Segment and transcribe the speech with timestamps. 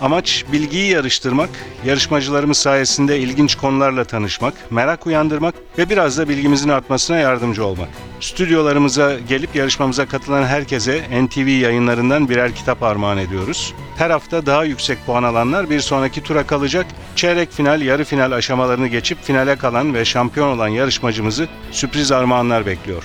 [0.00, 1.50] Amaç bilgiyi yarıştırmak,
[1.84, 7.88] yarışmacılarımız sayesinde ilginç konularla tanışmak, merak uyandırmak ve biraz da bilgimizin artmasına yardımcı olmak.
[8.20, 13.74] Stüdyolarımıza gelip yarışmamıza katılan herkese NTV yayınlarından birer kitap armağan ediyoruz.
[13.96, 16.86] Her hafta daha yüksek puan alanlar bir sonraki tura kalacak.
[17.16, 23.04] Çeyrek final, yarı final aşamalarını geçip finale kalan ve şampiyon olan yarışmacımızı sürpriz armağanlar bekliyor.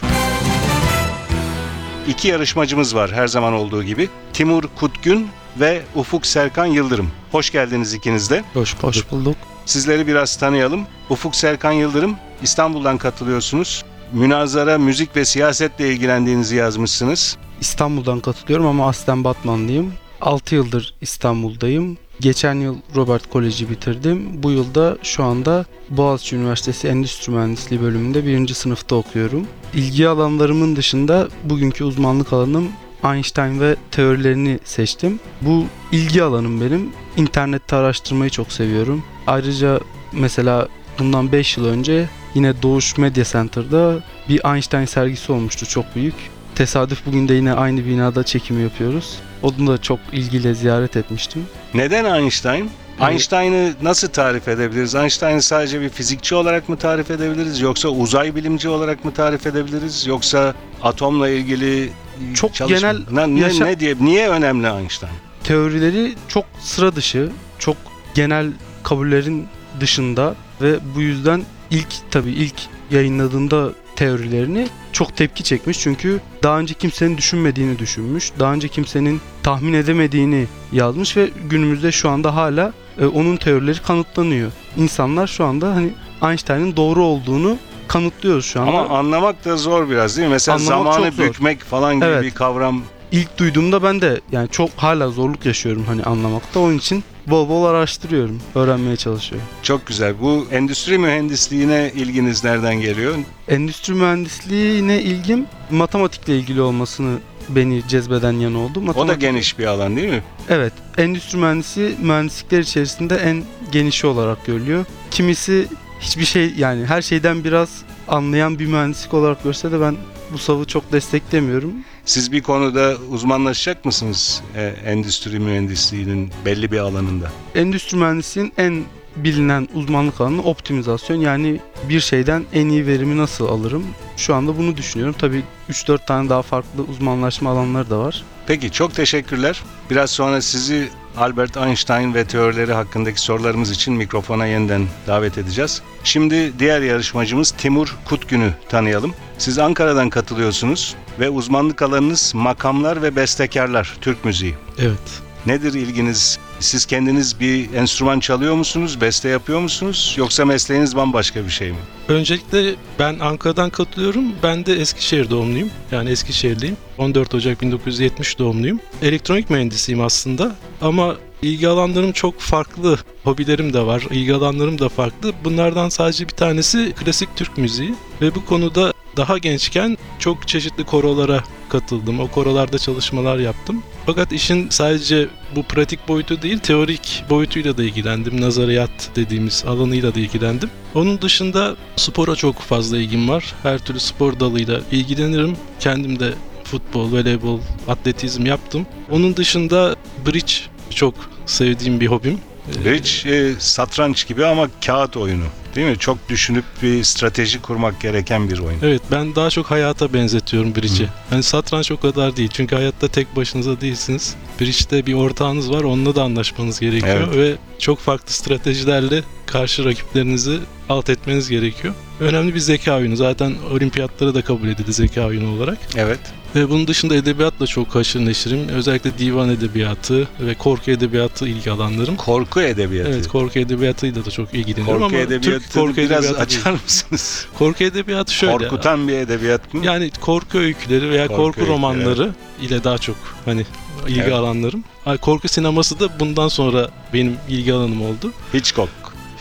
[2.08, 4.10] İki yarışmacımız var her zaman olduğu gibi.
[4.34, 5.28] Timur Kutgün
[5.60, 7.12] ve Ufuk Serkan Yıldırım.
[7.32, 8.44] Hoş geldiniz ikiniz de.
[8.54, 8.84] Hoş bulduk.
[8.84, 9.38] Hoş bulduk.
[9.66, 10.86] Sizleri biraz tanıyalım.
[11.10, 13.84] Ufuk Serkan Yıldırım İstanbul'dan katılıyorsunuz.
[14.14, 17.38] Münazara, müzik ve siyasetle ilgilendiğinizi yazmışsınız.
[17.62, 19.94] İstanbul'dan katılıyorum ama aslen Batmanlıyım.
[20.22, 21.98] 6 yıldır İstanbul'dayım.
[22.20, 24.44] Geçen yıl Robert Koleji bitirdim.
[24.44, 29.48] Bu yılda şu anda Boğaziçi Üniversitesi Endüstri Mühendisliği bölümünde birinci sınıfta okuyorum.
[29.74, 32.68] İlgi alanlarımın dışında bugünkü uzmanlık alanım
[33.04, 35.20] Einstein ve teorilerini seçtim.
[35.42, 36.90] Bu ilgi alanım benim.
[37.18, 39.04] İnternette araştırmayı çok seviyorum.
[39.28, 39.80] Ayrıca
[40.12, 40.68] mesela
[41.00, 46.16] bundan 5 yıl önce yine Doğuş Media Center'da bir Einstein sergisi olmuştu çok büyük.
[46.56, 49.20] Tesadüf bugün de yine aynı binada çekimi yapıyoruz.
[49.44, 51.46] Onu da çok ilgiyle ziyaret etmiştim.
[51.74, 52.70] Neden Einstein?
[53.00, 53.12] Evet.
[53.12, 54.96] Einstein'ı nasıl tarif edebiliriz?
[54.96, 57.60] Einstein'ı sadece bir fizikçi olarak mı tarif edebiliriz?
[57.62, 60.08] Yoksa uzay bilimci olarak mı tarif edebiliriz?
[60.08, 61.90] Yoksa atomla ilgili
[62.34, 65.14] Çok çalışma- genel Ne, ne, yaşa- ne diye niye önemli Einstein?
[65.44, 67.78] Teorileri çok sıra dışı, çok
[68.14, 68.48] genel
[68.84, 69.48] kabullerin
[69.80, 72.56] dışında ve bu yüzden ilk tabii ilk
[72.92, 73.70] yayınladığında
[74.04, 80.48] teorilerini çok tepki çekmiş çünkü daha önce kimsenin düşünmediğini düşünmüş, daha önce kimsenin tahmin edemediğini
[80.72, 84.52] yazmış ve günümüzde şu anda hala e, onun teorileri kanıtlanıyor.
[84.78, 85.90] İnsanlar şu anda hani
[86.24, 88.72] Einstein'ın doğru olduğunu kanıtlıyoruz şu anda.
[88.72, 90.32] Ama anlamak da zor biraz değil mi?
[90.32, 92.24] Mesela Anlamak zamanı bükmek falan gibi Evet.
[92.24, 92.84] bir kavram.
[93.14, 96.60] İlk duyduğumda ben de yani çok hala zorluk yaşıyorum hani anlamakta.
[96.60, 99.48] Onun için bol bol araştırıyorum, öğrenmeye çalışıyorum.
[99.64, 100.14] Çok güzel.
[100.22, 103.16] Bu endüstri mühendisliğine ilginiz nereden geliyor?
[103.48, 107.18] Endüstri mühendisliğine ilgim matematikle ilgili olmasını
[107.50, 108.80] beni cezbeden yan oldu.
[108.80, 110.24] O da Matematik- geniş bir alan değil mi?
[110.50, 114.86] Evet, endüstri mühendisi mühendislikler içerisinde en genişi olarak görülüyor.
[115.12, 115.68] Kimisi
[116.00, 119.96] hiçbir şey yani her şeyden biraz anlayan bir mühendislik olarak görse de ben
[120.34, 121.72] bu savı çok desteklemiyorum.
[122.06, 127.32] Siz bir konuda uzmanlaşacak mısınız e, endüstri mühendisliğinin belli bir alanında?
[127.56, 128.84] Endüstri mühendisliğinin en
[129.16, 131.18] bilinen uzmanlık alanı optimizasyon.
[131.18, 131.60] Yani
[131.90, 133.86] bir şeyden en iyi verimi nasıl alırım?
[134.18, 135.16] Şu anda bunu düşünüyorum.
[135.20, 138.24] Tabii 3-4 tane daha farklı uzmanlaşma alanları da var.
[138.48, 139.62] Peki çok teşekkürler.
[139.90, 145.82] Biraz sonra sizi Albert Einstein ve teorileri hakkındaki sorularımız için mikrofona yeniden davet edeceğiz.
[146.04, 149.14] Şimdi diğer yarışmacımız Timur Kutgün'ü tanıyalım.
[149.38, 154.56] Siz Ankara'dan katılıyorsunuz ve uzmanlık alanınız makamlar ve bestekarlar, Türk müziği.
[154.80, 155.22] Evet.
[155.46, 156.40] Nedir ilginiz?
[156.60, 161.78] Siz kendiniz bir enstrüman çalıyor musunuz, beste yapıyor musunuz yoksa mesleğiniz bambaşka bir şey mi?
[162.08, 164.24] Öncelikle ben Ankara'dan katılıyorum.
[164.44, 165.70] Ben de Eskişehir doğumluyum.
[165.92, 166.78] Yani Eskişehirliyim.
[166.98, 168.80] 14 Ocak 1970 doğumluyum.
[169.02, 173.00] Elektronik mühendisiyim aslında ama ilgi alanlarım çok farklı.
[173.24, 175.34] Hobilerim de var, ilgi alanlarım da farklı.
[175.44, 181.44] Bunlardan sadece bir tanesi klasik Türk müziği ve bu konuda daha gençken çok çeşitli korolara
[181.70, 182.20] katıldım.
[182.20, 183.84] O korolarda çalışmalar yaptım.
[184.06, 188.42] Fakat işin sadece bu pratik boyutu değil, teorik boyutuyla da ilgilendim.
[188.42, 190.70] Nazariyat dediğimiz alanıyla da ilgilendim.
[190.96, 193.54] Onun dışında spora çok fazla ilgim var.
[193.64, 195.58] Her türlü spor dalıyla ilgilenirim.
[195.80, 196.34] Kendim de
[196.64, 198.86] futbol, voleybol, atletizm yaptım.
[199.12, 199.96] Onun dışında
[200.26, 200.54] bridge
[200.90, 202.40] çok sevdiğim bir hobim.
[202.70, 205.44] Ee, Bridge e, satranç gibi ama kağıt oyunu.
[205.76, 205.98] Değil mi?
[206.00, 208.80] Çok düşünüp bir strateji kurmak gereken bir oyun.
[208.84, 211.08] Evet ben daha çok hayata benzetiyorum Bridge'i.
[211.32, 212.50] Yani satranç o kadar değil.
[212.54, 214.36] Çünkü hayatta tek başınıza değilsiniz.
[214.62, 215.84] Bridge'de bir ortağınız var.
[215.84, 217.28] Onunla da anlaşmanız gerekiyor.
[217.28, 217.38] Evet.
[217.38, 220.60] Ve çok farklı stratejilerle karşı rakiplerinizi
[220.90, 221.94] alt etmeniz gerekiyor.
[222.20, 223.16] Önemli bir zeka oyunu.
[223.16, 225.78] Zaten olimpiyatlara da kabul edildi zeka oyunu olarak.
[225.96, 226.20] Evet.
[226.56, 228.70] Ve bunun dışında edebiyatla çok haşır neşirim.
[228.70, 232.16] Özellikle divan edebiyatı ve korku edebiyatı ilgi alanlarım.
[232.16, 233.10] Korku edebiyatı.
[233.12, 236.84] Evet korku edebiyatıyla da çok ilgileniyorum Korku ama edebiyatını Türk korku biraz edebiyatı açar değil.
[236.84, 237.46] mısınız?
[237.60, 238.58] Korku edebiyatı şöyle.
[238.58, 239.86] Korkutan bir edebiyat mı?
[239.86, 243.16] Yani korku öyküleri veya Korku korku, öyküleri, romanları ile daha çok
[243.46, 243.66] hani
[244.08, 244.34] ilgi Evet.
[244.34, 244.84] alanlarım.
[245.22, 248.32] Korku sineması da bundan sonra benim ilgi alanım oldu.
[248.54, 248.90] Hitchcock.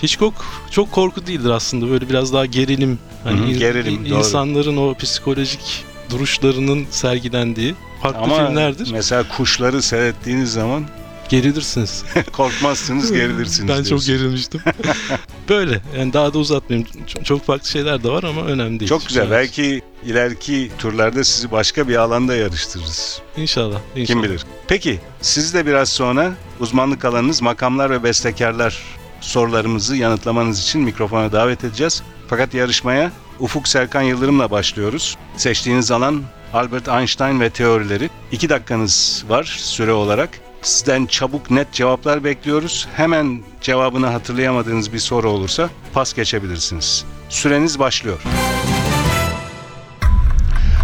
[0.03, 0.35] Hitchcock
[0.71, 1.91] çok korku değildir aslında.
[1.91, 2.99] Böyle biraz daha gerilim.
[3.25, 4.19] Hani Hı hı, in- gerilim, in- doğru.
[4.19, 8.93] insanların o psikolojik duruşlarının sergilendiği farklı Ama filmlerdir.
[8.93, 10.85] mesela kuşları seyrettiğiniz zaman
[11.33, 12.05] Gerilirsiniz.
[12.33, 13.69] korkmazsınız, gerilirsiniz.
[13.69, 14.15] ben çok diyorsun.
[14.15, 14.61] gerilmiştim.
[15.49, 15.81] Böyle.
[15.99, 16.89] Yani daha da uzatmayayım.
[17.07, 18.89] Çok, çok farklı şeyler de var ama önemli değil.
[18.89, 19.21] Çok güzel.
[19.21, 19.31] Evet.
[19.31, 23.23] Belki ileriki turlarda sizi başka bir alanda yarıştırırız.
[23.37, 23.79] İnşallah.
[23.97, 24.07] inşallah.
[24.07, 24.43] Kim bilir.
[24.69, 28.83] Peki siz de biraz sonra uzmanlık alanınız makamlar ve bestekarlar
[29.21, 32.03] sorularımızı yanıtlamanız için mikrofona davet edeceğiz.
[32.29, 35.17] Fakat yarışmaya Ufuk Serkan Yıldırım'la başlıyoruz.
[35.37, 36.23] Seçtiğiniz alan
[36.53, 38.11] Albert Einstein ve teorileri.
[38.33, 40.31] İki dakikanız var süre olarak.
[40.63, 42.89] Sizden çabuk net cevaplar bekliyoruz.
[42.97, 47.05] Hemen cevabını hatırlayamadığınız bir soru olursa pas geçebilirsiniz.
[47.29, 48.23] Süreniz başlıyor.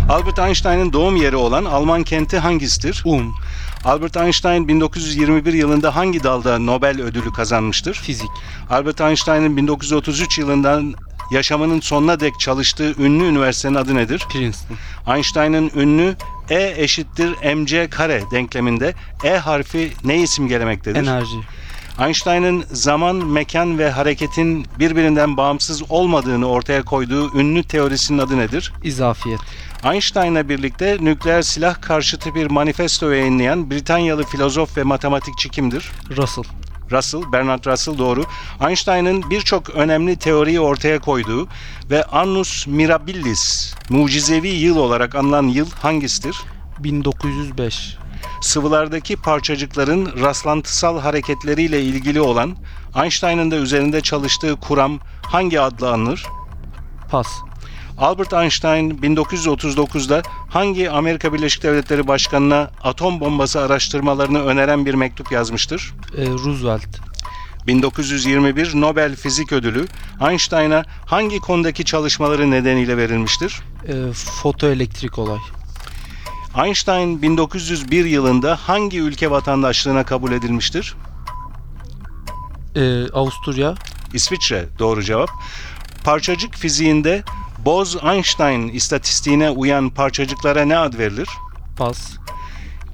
[0.09, 3.03] Albert Einstein'ın doğum yeri olan Alman kenti hangisidir?
[3.05, 3.35] Um,
[3.85, 7.95] Albert Einstein 1921 yılında hangi dalda Nobel ödülü kazanmıştır?
[7.95, 8.31] fizik,
[8.71, 10.95] Albert Einstein'ın 1933 yılından
[11.31, 14.27] yaşamının sonuna dek çalıştığı ünlü üniversitenin adı nedir?
[14.33, 14.77] Princeton,
[15.15, 16.17] Einstein'ın ünlü
[16.51, 18.95] E eşittir mc kare denkleminde
[19.25, 21.01] E harfi ne isim gelemektedir?
[21.01, 21.37] enerji,
[22.01, 28.73] Einstein'ın zaman, mekan ve hareketin birbirinden bağımsız olmadığını ortaya koyduğu ünlü teorisinin adı nedir?
[28.85, 29.41] izafiyet,
[29.85, 35.91] Einstein'la birlikte nükleer silah karşıtı bir manifesto yayınlayan Britanyalı filozof ve matematikçi kimdir?
[36.17, 36.45] Russell,
[36.93, 38.25] Russell, Bernard Russell doğru.
[38.69, 41.49] Einstein'ın birçok önemli teoriyi ortaya koyduğu
[41.91, 46.37] ve Annus Mirabilis, mucizevi yıl olarak anılan yıl hangisidir?
[46.79, 47.97] 1905,
[48.41, 52.57] Sıvılardaki parçacıkların rastlantısal hareketleriyle ilgili olan
[53.03, 56.27] Einstein'ın da üzerinde çalıştığı kuram hangi adla anılır?
[57.11, 57.27] pas,
[57.99, 65.95] Albert Einstein 1939'da hangi Amerika Birleşik Devletleri Başkanı'na atom bombası araştırmalarını öneren bir mektup yazmıştır?
[66.17, 66.99] e, Roosevelt,
[67.67, 69.87] 1921 Nobel Fizik Ödülü
[70.31, 73.61] Einstein'a hangi konudaki çalışmaları nedeniyle verilmiştir?
[73.89, 75.39] e, fotoelektrik olay,
[76.65, 80.95] Einstein 1901 yılında hangi ülke vatandaşlığına kabul edilmiştir?
[82.77, 83.75] e, Avusturya,
[84.15, 85.31] İsviçre doğru cevap.
[86.05, 87.23] Parçacık fiziğinde
[87.65, 91.29] Bose-Einstein istatistiğine uyan parçacıklara ne ad verilir?
[91.77, 92.11] pas,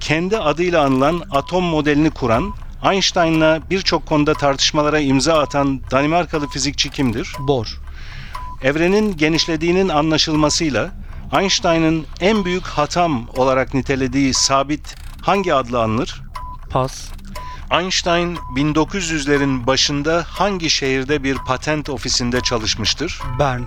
[0.01, 2.55] kendi adıyla anılan atom modelini kuran,
[2.93, 7.33] Einstein'la birçok konuda tartışmalara imza atan Danimarkalı fizikçi kimdir?
[7.39, 7.81] bor,
[8.63, 10.91] Evrenin genişlediğinin anlaşılmasıyla
[11.41, 16.23] Einstein'ın en büyük hatam olarak nitelediği sabit hangi adla anılır?
[16.71, 17.09] pas,
[17.73, 23.21] Einstein 1900'lerin başında hangi şehirde bir patent ofisinde çalışmıştır?
[23.39, 23.63] Bern,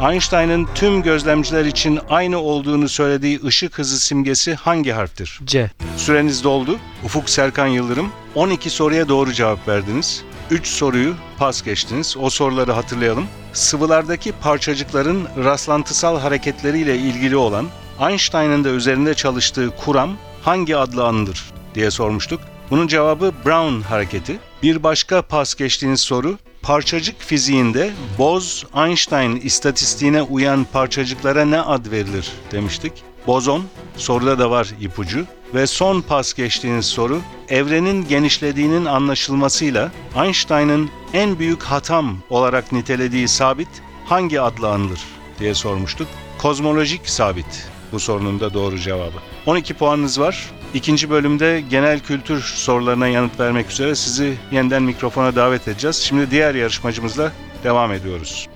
[0.00, 5.40] Einstein'ın tüm gözlemciler için aynı olduğunu söylediği ışık hızı simgesi hangi harftir?
[5.44, 6.78] C, Süreniz doldu.
[7.04, 8.12] Ufuk Serkan Yıldırım.
[8.34, 10.24] 12 soruya doğru cevap verdiniz.
[10.50, 12.16] 3 soruyu pas geçtiniz.
[12.20, 13.26] O soruları hatırlayalım.
[13.52, 17.66] Sıvılardaki parçacıkların rastlantısal hareketleriyle ilgili olan
[18.00, 21.44] Einstein'ın da üzerinde çalıştığı kuram hangi adla anılır
[21.74, 22.40] diye sormuştuk.
[22.70, 24.38] Bunun cevabı Brown hareketi.
[24.62, 32.92] Bir başka pas geçtiğiniz soru parçacık fiziğinde Bose-Einstein istatistiğine uyan parçacıklara ne ad verilir demiştik.
[33.26, 33.64] Bozon,
[33.96, 35.26] soruda da var ipucu.
[35.54, 43.68] Ve son pas geçtiğiniz soru, evrenin genişlediğinin anlaşılmasıyla Einstein'ın en büyük hatam olarak nitelediği sabit
[44.06, 45.00] hangi adla anılır
[45.38, 46.08] diye sormuştuk.
[46.38, 49.16] Kozmolojik sabit bu sorunun da doğru cevabı.
[49.46, 50.50] 12 puanınız var.
[50.74, 55.96] İkinci bölümde genel kültür sorularına yanıt vermek üzere sizi yeniden mikrofona davet edeceğiz.
[55.96, 57.32] Şimdi diğer yarışmacımızla
[57.64, 58.48] devam ediyoruz.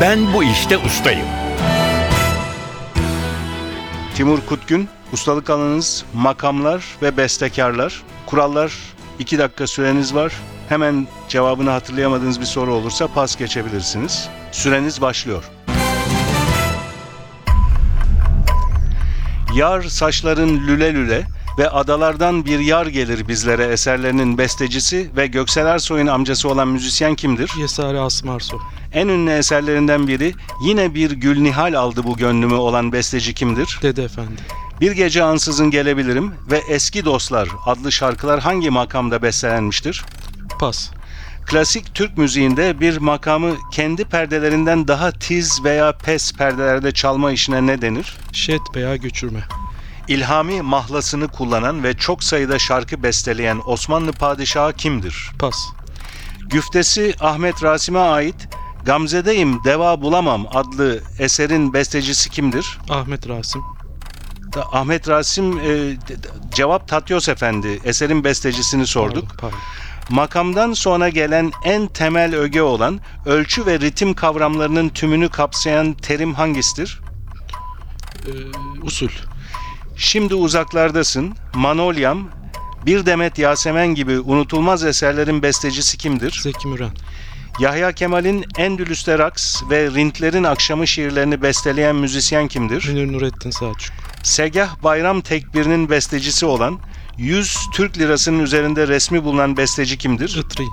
[0.00, 1.26] Ben bu işte ustayım.
[4.14, 8.02] Timur Kutgün, ustalık alanınız makamlar ve bestekarlar.
[8.26, 8.72] Kurallar
[9.18, 10.32] 2 dakika süreniz var.
[10.68, 14.28] Hemen cevabını hatırlayamadığınız bir soru olursa pas geçebilirsiniz.
[14.52, 15.44] Süreniz başlıyor.
[19.58, 21.26] Yar saçların lüle lüle
[21.58, 27.50] ve adalardan bir yar gelir bizlere eserlerinin bestecisi ve Göksel Ersoy'un amcası olan müzisyen kimdir?
[27.58, 28.58] Yesari Asım Arso.
[28.92, 30.34] En ünlü eserlerinden biri
[30.64, 33.78] yine bir gül nihal aldı bu gönlümü olan besteci kimdir?
[33.82, 34.42] Dede Efendi.
[34.80, 40.04] Bir gece ansızın gelebilirim ve Eski Dostlar adlı şarkılar hangi makamda bestelenmiştir?
[40.60, 40.90] Pas.
[41.48, 47.82] Klasik Türk müziğinde bir makamı kendi perdelerinden daha tiz veya pes perdelerde çalma işine ne
[47.82, 48.16] denir?
[48.32, 49.40] Şet veya göçürme.
[50.08, 55.30] İlhami mahlasını kullanan ve çok sayıda şarkı besteleyen Osmanlı padişahı kimdir?
[55.38, 55.56] Pas.
[56.40, 58.48] Güftesi Ahmet Rasim'e ait
[58.84, 62.78] Gamze'deyim deva bulamam adlı eserin bestecisi kimdir?
[62.90, 63.62] Ahmet Rasim.
[64.52, 65.96] Ta- Ahmet Rasim e,
[66.54, 67.80] cevap Tatyos Efendi.
[67.84, 69.24] Eserin bestecisini sorduk.
[69.28, 69.58] Pardon, pardon.
[70.08, 77.00] Makamdan sonra gelen en temel öge olan ölçü ve ritim kavramlarının tümünü kapsayan terim hangisidir?
[78.26, 78.30] Ee,
[78.82, 79.08] usul.
[79.96, 82.28] Şimdi uzaklardasın, Manolyam,
[82.86, 86.40] Bir Demet Yasemen gibi unutulmaz eserlerin bestecisi kimdir?
[86.42, 86.90] Zeki Müren.
[87.60, 92.88] Yahya Kemal'in Endülüs'te Raks ve Rintler'in Akşamı şiirlerini besteleyen müzisyen kimdir?
[92.88, 93.94] Münir Nurettin Selçuk.
[94.22, 96.78] Segah Bayram Tekbir'in bestecisi olan
[97.18, 100.36] 100 Türk lirasının üzerinde resmi bulunan besteci kimdir?
[100.36, 100.64] Itri.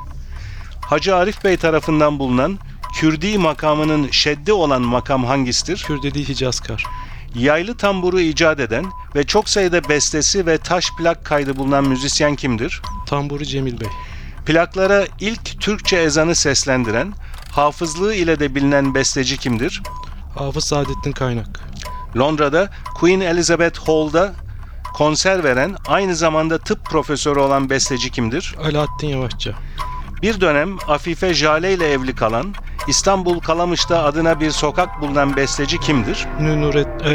[0.82, 2.60] Hacı Arif Bey tarafından bulunan
[2.96, 5.84] Kürdi makamının şeddi olan makam hangisidir?
[5.88, 6.86] Kürdeli Hicazkar.
[7.36, 8.86] Yaylı tamburu icat eden
[9.16, 12.82] ve çok sayıda bestesi ve taş plak kaydı bulunan müzisyen kimdir?
[13.06, 13.88] Tamburi Cemil Bey.
[14.46, 17.14] Plaklara ilk Türkçe ezanı seslendiren,
[17.52, 19.82] hafızlığı ile de bilinen besteci kimdir?
[20.36, 21.60] Hafız Saadettin Kaynak.
[22.17, 24.34] Londra'da Queen Elizabeth Hall'da
[24.93, 28.55] konser veren, aynı zamanda tıp profesörü olan besteci kimdir?
[28.63, 29.53] Alaaddin Yavaşça.
[30.22, 32.53] Bir dönem Afife Jale ile evli kalan,
[32.88, 36.27] İstanbul Kalamış'ta adına bir sokak bulunan besteci kimdir?
[36.39, 36.88] Nuret...
[37.05, 37.12] Ee,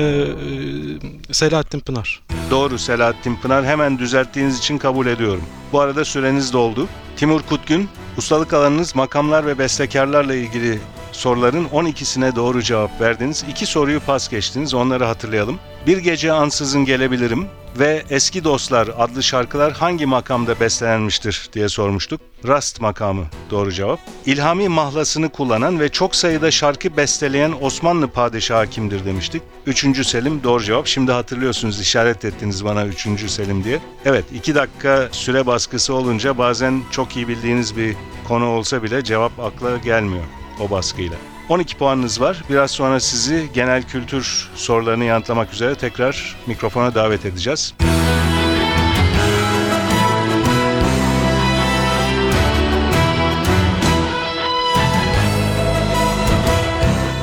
[1.30, 2.23] e, Selahattin Pınar.
[2.50, 5.42] Doğru Selahattin Pınar hemen düzelttiğiniz için kabul ediyorum.
[5.73, 6.88] Bu arada süreniz doldu.
[7.16, 10.80] Timur Kutgün, ustalık alanınız makamlar ve bestekarlarla ilgili
[11.21, 13.45] soruların 12'sine doğru cevap verdiniz.
[13.50, 15.59] İki soruyu pas geçtiniz, onları hatırlayalım.
[15.87, 17.47] Bir gece ansızın gelebilirim
[17.79, 22.21] ve Eski Dostlar adlı şarkılar hangi makamda bestelenmiştir diye sormuştuk.
[22.49, 24.00] Rast makamı doğru cevap.
[24.27, 29.43] İlhami mahlasını kullanan ve çok sayıda şarkı besteleyen Osmanlı padişahı kimdir demiştik.
[29.67, 30.87] Üçüncü Selim doğru cevap.
[30.87, 33.79] Şimdi hatırlıyorsunuz işaret ettiniz bana üçüncü Selim diye.
[34.05, 37.97] Evet iki dakika süre baskısı olunca bazen çok iyi bildiğiniz bir
[38.29, 41.17] konu olsa bile cevap akla gelmiyor o baskıyla.
[41.49, 42.43] 12 puanınız var.
[42.50, 47.75] Biraz sonra sizi genel kültür sorularını yanıtlamak üzere tekrar mikrofona davet edeceğiz.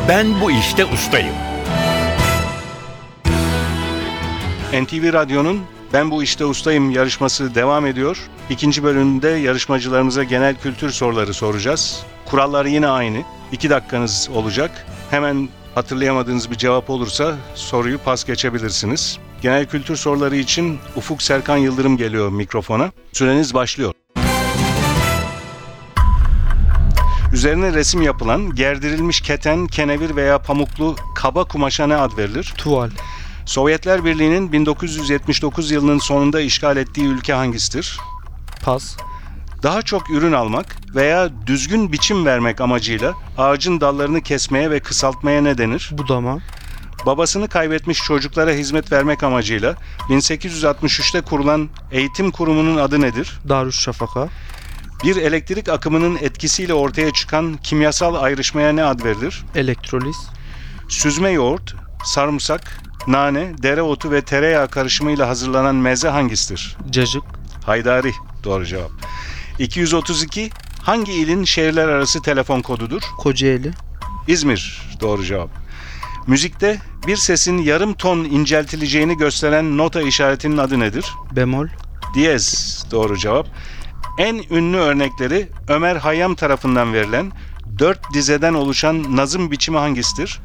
[0.10, 1.36] Ben bu işte ustayım.
[4.74, 5.62] NTV Radyo'nun
[5.94, 8.18] Ben Bu İşte Ustayım yarışması devam ediyor.
[8.50, 12.04] İkinci bölümde yarışmacılarımıza genel kültür soruları soracağız.
[12.26, 13.24] Kurallar yine aynı.
[13.52, 14.86] 2 dakikanız olacak.
[15.12, 19.18] Hemen hatırlayamadığınız bir cevap olursa soruyu pas geçebilirsiniz.
[19.42, 22.92] Genel kültür soruları için Ufuk Serkan Yıldırım geliyor mikrofona.
[23.14, 23.94] Süreniz başlıyor.
[27.34, 32.54] Üzerine resim yapılan, gerdirilmiş keten, kenevir veya pamuklu kaba kumaşa ne ad verilir?
[32.58, 32.90] Tuval.
[33.48, 38.00] Sovyetler Birliği'nin 1979 yılının sonunda işgal ettiği ülke hangisidir?
[38.64, 38.98] Pas.
[39.64, 45.58] Daha çok ürün almak veya düzgün biçim vermek amacıyla ağacın dallarını kesmeye ve kısaltmaya ne
[45.58, 45.90] denir?
[45.92, 46.40] Budama.
[47.06, 49.76] Babasını kaybetmiş çocuklara hizmet vermek amacıyla
[50.10, 53.40] 1863'te kurulan eğitim kurumunun adı nedir?
[53.50, 54.30] Darüşşafaka.
[55.04, 59.44] Bir elektrik akımının etkisiyle ortaya çıkan kimyasal ayrışmaya ne ad verilir?
[59.56, 60.18] Elektroliz.
[60.90, 66.78] Süzme yoğurt, sarımsak, nane, dereotu ve tereyağı karışımıyla hazırlanan meze hangisidir?
[66.90, 67.24] Cacık.
[67.66, 68.12] Haydari
[68.44, 68.92] doğru cevap.
[69.60, 70.50] 232
[70.84, 73.02] hangi ilin şehirler arası telefon kodudur?
[73.18, 73.72] Kocaeli.
[74.28, 75.50] İzmir doğru cevap.
[76.28, 81.06] Müzikte bir sesin yarım ton inceltileceğini gösteren nota işaretinin adı nedir?
[81.32, 81.68] Bemol.
[82.14, 83.48] Diyez doğru cevap.
[84.18, 87.32] En ünlü örnekleri Ömer Hayyam tarafından verilen
[87.80, 90.40] dört dizeden oluşan nazım biçimi hangisidir?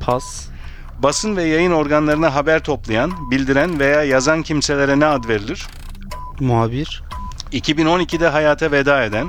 [0.00, 0.48] Pas.
[0.98, 5.66] Basın ve yayın organlarına haber toplayan, bildiren veya yazan kimselere ne ad verilir?
[6.40, 7.02] Muhabir.
[7.52, 9.28] 2012'de hayata veda eden,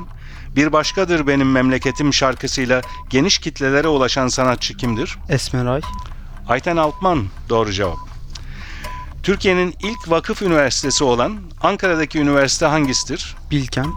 [0.56, 5.18] Bir Başkadır Benim Memleketim şarkısıyla geniş kitlelere ulaşan sanatçı kimdir?
[5.30, 5.82] Esmeray.
[6.48, 7.98] Ayten Altman doğru cevap.
[9.24, 13.36] Türkiye'nin ilk vakıf üniversitesi olan Ankara'daki üniversite hangisidir?
[13.52, 13.96] Bilkent.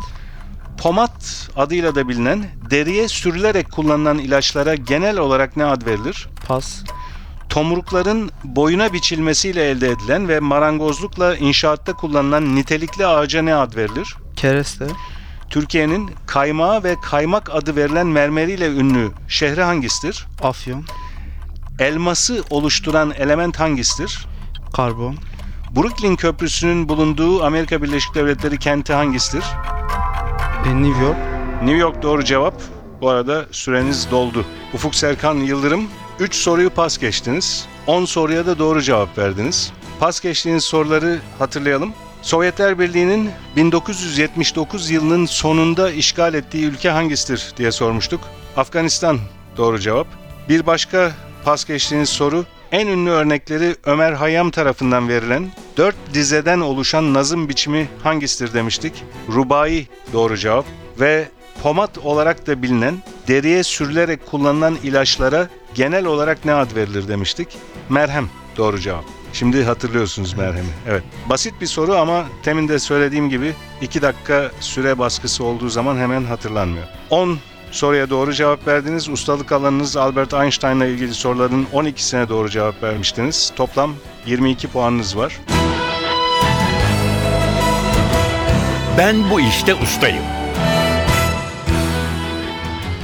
[0.79, 6.29] Pomat adıyla da bilinen deriye sürülerek kullanılan ilaçlara genel olarak ne ad verilir?
[6.47, 6.83] Pas.
[7.49, 14.15] Tomrukların boyuna biçilmesiyle elde edilen ve marangozlukla inşaatta kullanılan nitelikli ağaca ne ad verilir?
[14.37, 14.87] Kereste.
[15.51, 20.27] Türkiye'nin kaymağı ve kaymak adı verilen mermeriyle ünlü şehri hangisidir?
[20.43, 20.85] Afyon.
[21.79, 24.27] Elması oluşturan element hangisidir?
[24.77, 25.17] Karbon.
[25.77, 29.45] Brooklyn Köprüsü'nün bulunduğu Amerika Birleşik Devletleri kenti hangisidir?
[30.67, 31.17] E, New York.
[31.63, 32.55] New York doğru cevap.
[33.01, 34.45] Bu arada süreniz doldu.
[34.75, 35.89] Ufuk Serkan Yıldırım
[36.21, 37.67] 3 soruyu pas geçtiniz.
[37.87, 39.73] 10 soruya da doğru cevap verdiniz.
[40.01, 41.93] Pas geçtiğiniz soruları hatırlayalım.
[42.23, 48.21] Sovyetler Birliği'nin 1979 yılının sonunda işgal ettiği ülke hangisidir diye sormuştuk.
[48.57, 49.19] Afganistan
[49.57, 50.07] doğru cevap.
[50.49, 51.13] Bir başka
[51.45, 57.89] pas geçtiğiniz soru En ünlü örnekleri Ömer Hayyam tarafından verilen dört dizeden oluşan nazım biçimi
[58.03, 59.05] hangisidir demiştik?
[59.29, 60.65] Rubai doğru cevap
[61.01, 61.29] ve
[61.63, 67.49] pomat olarak da bilinen deriye sürülerek kullanılan ilaçlara genel olarak ne ad verilir demiştik?
[67.89, 69.05] Merhem doğru cevap.
[69.33, 70.69] Şimdi hatırlıyorsunuz merhemi.
[70.89, 71.03] Evet.
[71.29, 76.25] Basit bir soru ama temin de söylediğim gibi 2 dakika süre baskısı olduğu zaman hemen
[76.25, 76.87] hatırlanmıyor.
[77.11, 77.39] 10
[77.71, 79.09] soruya doğru cevap verdiniz.
[79.09, 83.53] Ustalık alanınız Albert Einstein'la ilgili soruların 12'sine doğru cevap vermiştiniz.
[83.57, 83.95] Toplam
[84.27, 85.41] 22 puanınız var.
[88.99, 90.25] Ben bu işte ustayım.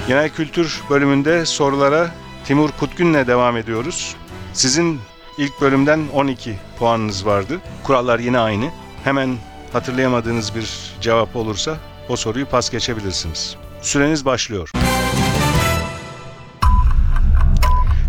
[0.09, 2.11] Genel kültür bölümünde sorulara
[2.47, 4.17] Timur Kutgün'le devam ediyoruz.
[4.53, 5.01] Sizin
[5.39, 7.61] ilk bölümden 12 puanınız vardı.
[7.85, 8.71] Kurallar yine aynı.
[9.05, 9.37] Hemen
[9.73, 11.77] hatırlayamadığınız bir cevap olursa
[12.09, 13.57] o soruyu pas geçebilirsiniz.
[13.83, 14.71] Süreniz başlıyor.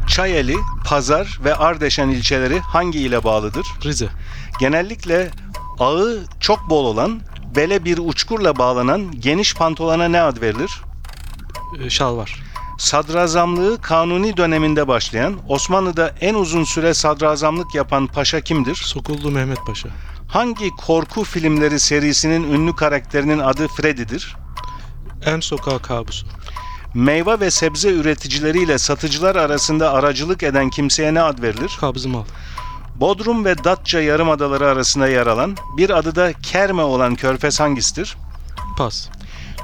[0.08, 3.68] Çayeli, Pazar ve Ardeşen ilçeleri hangi ile bağlıdır?
[3.84, 4.10] Rize.
[4.60, 5.30] Genellikle
[5.80, 7.22] ağı çok bol olan,
[7.56, 10.82] bele bir uçkurla bağlanan geniş pantolona ne ad verilir?
[11.80, 12.45] Ee, Şalvar.
[12.78, 18.76] Sadrazamlığı Kanuni döneminde başlayan, Osmanlı'da en uzun süre sadrazamlık yapan paşa kimdir?
[18.76, 19.90] Sokullu Mehmet Paşa.
[20.28, 24.36] Hangi korku filmleri serisinin ünlü karakterinin adı Freddy'dir?
[25.26, 26.28] En Sokağı Kabusu.
[26.94, 31.78] Meyve ve sebze üreticileriyle satıcılar arasında aracılık eden kimseye ne ad verilir?
[31.80, 32.24] Kabzımal.
[32.96, 38.18] Bodrum ve Datça yarımadaları arasında yer alan, bir adı da Kerme olan körfez hangisidir?
[38.78, 39.10] Pas.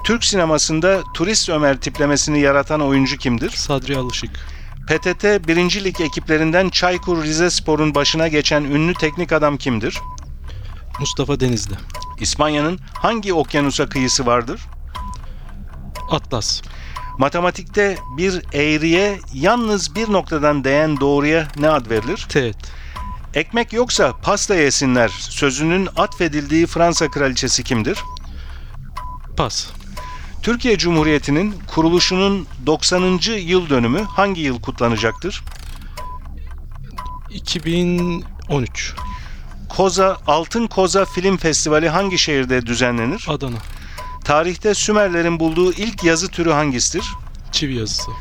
[0.03, 3.49] Türk sinemasında turist Ömer tiplemesini yaratan oyuncu kimdir?
[3.49, 4.29] Sadri Alışık.
[4.87, 5.83] PTT 1.
[5.83, 9.99] Lig ekiplerinden Çaykur Rizespor'un başına geçen ünlü teknik adam kimdir?
[10.99, 11.75] Mustafa Denizli.
[12.19, 14.61] İspanya'nın hangi okyanusa kıyısı vardır?
[16.11, 16.61] Atlas.
[17.17, 22.25] Matematikte bir eğriye yalnız bir noktadan değen doğruya ne ad verilir?
[22.29, 22.55] Teğet.
[23.33, 27.99] Ekmek yoksa pasta yesinler sözünün atfedildiği Fransa kraliçesi kimdir?
[29.37, 29.67] Pas.
[30.41, 33.19] Türkiye Cumhuriyeti'nin kuruluşunun 90.
[33.37, 35.43] yıl dönümü hangi yıl kutlanacaktır?
[37.29, 38.93] 2013.
[39.69, 43.25] Koza Altın Koza Film Festivali hangi şehirde düzenlenir?
[43.27, 43.57] Adana.
[44.23, 47.05] Tarihte Sümerlerin bulduğu ilk yazı türü hangisidir?
[47.51, 48.11] Çivi yazısı.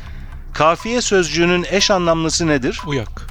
[0.53, 2.81] Kafiye sözcüğünün eş anlamlısı nedir?
[2.87, 3.27] Uyak.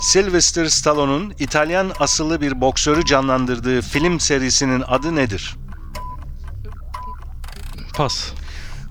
[0.00, 5.56] Sylvester Stallone'un İtalyan asıllı bir boksörü canlandırdığı film serisinin adı nedir?
[7.96, 8.32] Pas.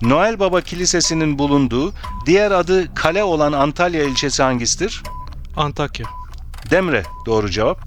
[0.01, 1.93] Noel Baba Kilisesi'nin bulunduğu,
[2.25, 5.03] diğer adı kale olan Antalya ilçesi hangisidir?
[5.57, 6.07] Antakya.
[6.69, 7.79] Demre doğru cevap.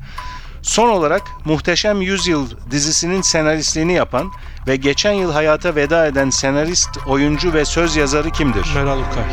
[0.62, 4.33] Son olarak Muhteşem Yüzyıl dizisinin senaristliğini yapan
[4.66, 8.66] ve geçen yıl hayata veda eden senarist, oyuncu ve söz yazarı kimdir?
[8.74, 9.24] Meral Okay.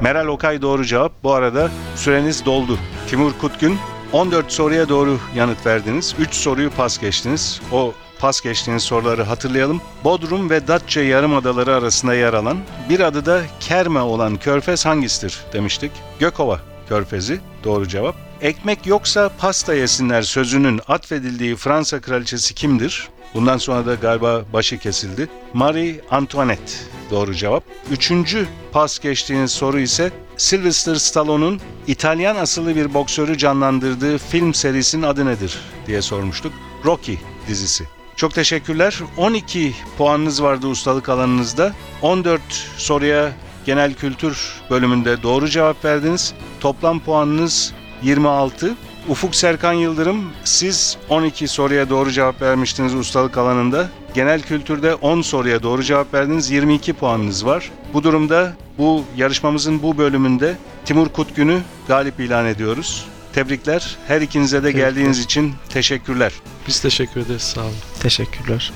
[0.00, 1.12] Meral Okay doğru cevap.
[1.22, 2.78] Bu arada süreniz doldu.
[3.08, 3.78] Timur Kutgün
[4.12, 6.14] 14 soruya doğru yanıt verdiniz.
[6.18, 7.60] 3 soruyu pas geçtiniz.
[7.72, 9.80] O pas geçtiğiniz soruları hatırlayalım.
[10.04, 15.92] Bodrum ve Datça yarımadaları arasında yer alan bir adı da Kerme olan körfez hangisidir demiştik.
[16.18, 18.14] Gökova körfezi doğru cevap.
[18.40, 23.08] Ekmek yoksa pasta yesinler sözünün atfedildiği Fransa kraliçesi kimdir?
[23.34, 25.28] Bundan sonra da galiba başı kesildi.
[25.54, 26.72] Marie Antoinette
[27.10, 27.64] doğru cevap.
[27.90, 35.26] Üçüncü pas geçtiğiniz soru ise Sylvester Stallone'un İtalyan asıllı bir boksörü canlandırdığı film serisinin adı
[35.26, 36.52] nedir diye sormuştuk.
[36.84, 37.95] Rocky dizisi.
[38.16, 39.00] Çok teşekkürler.
[39.16, 41.72] 12 puanınız vardı ustalık alanınızda.
[42.02, 42.40] 14
[42.76, 43.32] soruya
[43.66, 46.34] genel kültür bölümünde doğru cevap verdiniz.
[46.60, 48.74] Toplam puanınız 26.
[49.08, 53.88] Ufuk Serkan Yıldırım, siz 12 soruya doğru cevap vermiştiniz ustalık alanında.
[54.14, 57.70] Genel kültürde 10 soruya doğru cevap verdiniz, 22 puanınız var.
[57.94, 63.06] Bu durumda bu yarışmamızın bu bölümünde Timur Kutgün'ü galip ilan ediyoruz.
[63.32, 63.96] Tebrikler.
[64.08, 66.32] Her ikinize de geldiğiniz için teşekkürler.
[66.68, 67.42] Biz teşekkür ederiz.
[67.42, 67.74] Sağ olun.
[68.00, 68.72] Teşekkürler.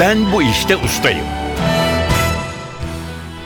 [0.00, 1.26] Ben bu işte ustayım.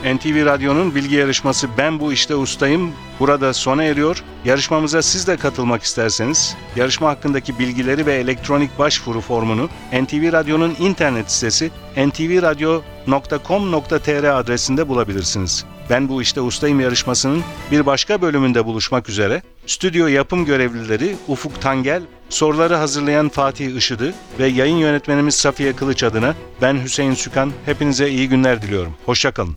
[0.05, 4.23] NTV Radyo'nun bilgi yarışması Ben Bu İşte Ustayım burada sona eriyor.
[4.45, 11.31] Yarışmamıza siz de katılmak isterseniz yarışma hakkındaki bilgileri ve elektronik başvuru formunu NTV Radyo'nun internet
[11.31, 15.65] sitesi ntvradio.com.tr adresinde bulabilirsiniz.
[15.89, 19.41] Ben Bu İşte Ustayım yarışmasının bir başka bölümünde buluşmak üzere.
[19.67, 26.35] Stüdyo yapım görevlileri Ufuk Tangel, soruları hazırlayan Fatih Işıdı ve yayın yönetmenimiz Safiye Kılıç adına
[26.61, 28.93] ben Hüseyin Sükan hepinize iyi günler diliyorum.
[29.05, 29.55] Hoşçakalın.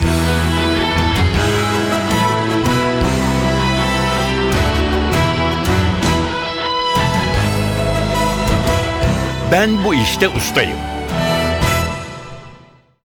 [9.52, 10.97] Ben bu işte ustayım.